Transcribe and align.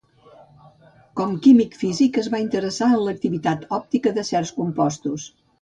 Com 1.19 1.35
químic-físic 1.47 2.19
es 2.23 2.31
va 2.37 2.41
interessar 2.45 2.89
en 2.97 3.05
l’activitat 3.09 3.71
òptica 3.81 4.17
de 4.21 4.29
certs 4.35 4.57
compostos. 4.61 5.33